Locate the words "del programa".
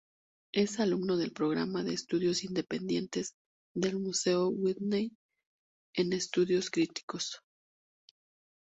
1.15-1.83